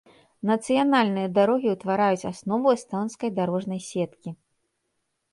[0.49, 4.29] Нацыянальныя дарогі ўтвараюць аснову эстонскай дарожнай сеткі.